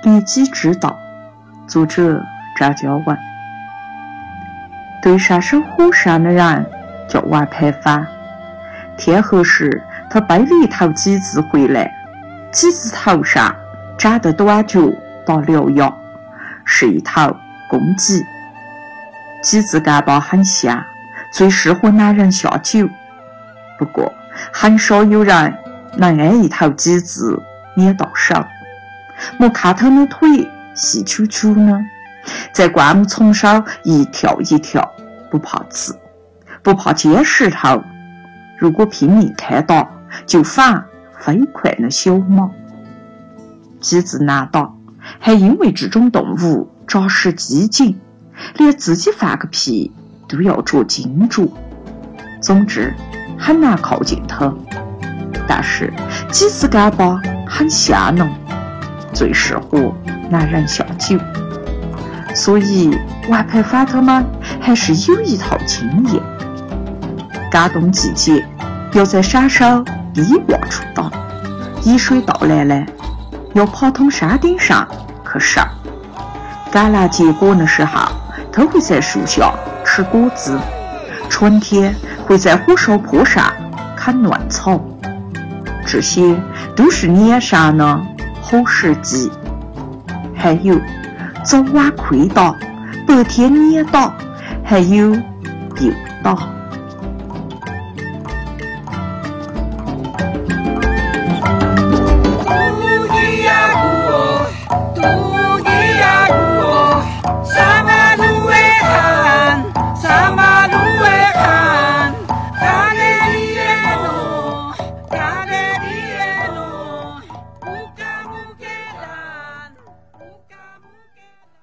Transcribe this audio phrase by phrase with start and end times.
[0.00, 0.96] 笔记之道，
[1.66, 2.22] 作者
[2.56, 3.18] 张嘉文。
[5.02, 6.66] 对杀生火山的人
[7.08, 8.06] 叫王牌坊。
[8.96, 11.92] 天黑时，他背了一头鸡子回来，
[12.52, 13.52] 鸡子头上
[13.98, 14.88] 长的短角
[15.26, 15.92] 大獠牙，
[16.64, 17.36] 是一头
[17.68, 18.24] 公鸡。
[19.42, 20.80] 鸡子干巴很香，
[21.32, 22.88] 最适合男人下酒。
[23.76, 24.12] 不过，
[24.52, 25.52] 很少有人
[25.96, 27.42] 能按一头鸡子
[27.76, 28.44] 捏到手。
[29.38, 31.78] 莫看他的腿细粗粗呢，
[32.52, 34.88] 在灌木丛上一跳一跳，
[35.30, 35.96] 不怕刺，
[36.62, 37.82] 不怕尖石头。
[38.58, 39.88] 如果拼命开打，
[40.26, 40.84] 就反
[41.18, 42.48] 飞快的小马。
[43.80, 44.70] 鸡子难打，
[45.18, 47.98] 还因为这种动物扎实机警，
[48.56, 49.92] 连自己放个屁
[50.26, 51.46] 都要捉金捉。
[52.40, 52.94] 总之，
[53.38, 54.52] 很难靠近它。
[55.46, 55.92] 但是，
[56.30, 58.28] 鸡子干巴很香浓。
[59.12, 59.92] 最适合
[60.30, 61.18] 男人下酒，
[62.34, 62.96] 所以
[63.28, 64.24] 王牌坊他们
[64.60, 66.22] 还是有一套经验。
[67.50, 68.44] 干冬季节
[68.92, 71.10] 要在山上低洼处打，
[71.84, 72.86] 雨水到来呢，
[73.54, 74.86] 要爬通山顶上
[75.32, 75.66] 去晒。
[76.70, 78.08] 橄榄结果的时候，
[78.52, 79.52] 它会在树下
[79.84, 80.58] 吃果子；
[81.30, 81.94] 春天
[82.26, 83.50] 会在火烧坡上
[83.96, 84.78] 啃嫩草。
[85.86, 86.36] 这些
[86.76, 88.00] 都是脸上的。
[88.50, 89.30] 好时机，
[90.34, 90.74] 还有
[91.44, 92.56] 早晚亏到，
[93.06, 94.10] 白天撵到，
[94.64, 96.57] 还有又打。